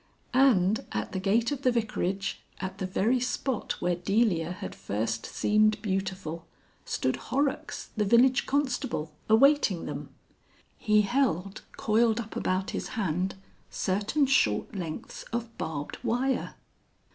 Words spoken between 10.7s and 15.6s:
He held coiled up about his hand certain short lengths of